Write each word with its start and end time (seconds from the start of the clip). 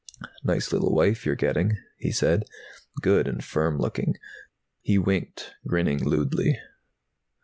"Nice 0.43 0.73
little 0.73 0.95
wife 0.95 1.27
you're 1.27 1.35
getting," 1.35 1.77
he 1.99 2.11
said. 2.11 2.45
"Good 3.03 3.27
and 3.27 3.43
firm 3.43 3.77
looking." 3.77 4.15
He 4.81 4.97
winked, 4.97 5.53
grinning 5.67 6.03
lewdly. 6.03 6.57